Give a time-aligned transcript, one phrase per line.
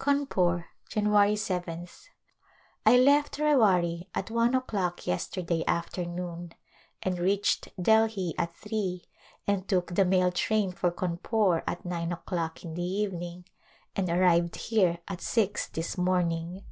[0.00, 1.08] Cawnpore^ Jan.
[1.14, 2.08] yth.
[2.86, 6.54] I left Rewari at one o'clock yesterday afternoon
[7.02, 9.04] and reached Delhi at three
[9.46, 13.44] and took the mail train for Cawnpore at nine o'clock in the evening
[13.94, 16.64] and arrived here at six this morning.